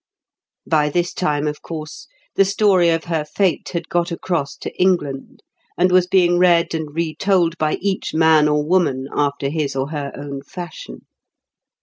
By 0.67 0.89
this 0.89 1.13
time, 1.13 1.45
of 1.47 1.61
course, 1.61 2.07
the 2.33 2.43
story 2.43 2.89
of 2.89 3.03
her 3.03 3.23
fate 3.23 3.69
had 3.73 3.87
got 3.87 4.09
across 4.09 4.55
to 4.57 4.73
England, 4.81 5.43
and 5.77 5.91
was 5.91 6.07
being 6.07 6.39
read 6.39 6.73
and 6.73 6.87
retold 6.95 7.55
by 7.59 7.75
each 7.75 8.11
man 8.11 8.47
or 8.47 8.63
woman 8.65 9.07
after 9.15 9.49
his 9.49 9.75
or 9.75 9.91
her 9.91 10.11
own 10.15 10.41
fashion. 10.41 11.05